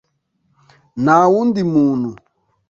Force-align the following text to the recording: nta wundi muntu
nta 1.03 1.19
wundi 1.31 1.61
muntu 1.73 2.09